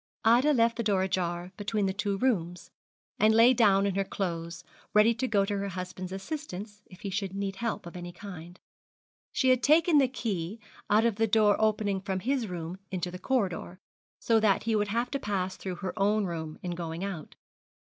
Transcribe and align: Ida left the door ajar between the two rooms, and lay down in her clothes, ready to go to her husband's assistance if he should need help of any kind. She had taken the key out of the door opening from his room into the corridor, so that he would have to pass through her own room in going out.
Ida 0.25 0.51
left 0.53 0.77
the 0.77 0.83
door 0.83 1.03
ajar 1.03 1.51
between 1.57 1.85
the 1.85 1.93
two 1.93 2.17
rooms, 2.17 2.71
and 3.19 3.35
lay 3.35 3.53
down 3.53 3.85
in 3.85 3.93
her 3.93 4.03
clothes, 4.03 4.63
ready 4.95 5.13
to 5.13 5.27
go 5.27 5.45
to 5.45 5.55
her 5.59 5.67
husband's 5.69 6.11
assistance 6.11 6.81
if 6.87 7.01
he 7.01 7.11
should 7.11 7.35
need 7.35 7.57
help 7.57 7.85
of 7.85 7.95
any 7.95 8.11
kind. 8.11 8.59
She 9.31 9.49
had 9.49 9.61
taken 9.61 9.99
the 9.99 10.07
key 10.07 10.59
out 10.89 11.05
of 11.05 11.17
the 11.17 11.27
door 11.27 11.55
opening 11.59 12.01
from 12.01 12.21
his 12.21 12.47
room 12.47 12.79
into 12.89 13.11
the 13.11 13.19
corridor, 13.19 13.77
so 14.17 14.39
that 14.39 14.63
he 14.63 14.75
would 14.75 14.87
have 14.87 15.11
to 15.11 15.19
pass 15.19 15.55
through 15.55 15.75
her 15.75 15.93
own 15.99 16.25
room 16.25 16.57
in 16.63 16.71
going 16.71 17.03
out. 17.03 17.35